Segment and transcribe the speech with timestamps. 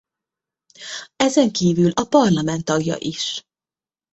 [1.15, 3.43] Ezenkívül a parlament tagja is.